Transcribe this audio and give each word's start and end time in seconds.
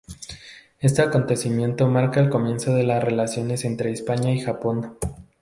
Este 0.79 1.03
acontecimiento 1.03 1.87
marca 1.87 2.19
el 2.19 2.31
comienzo 2.31 2.73
de 2.73 2.81
la 2.81 2.99
relaciones 2.99 3.65
entre 3.65 3.91
España 3.91 4.31
y 4.31 4.39
Japón. 4.39 4.97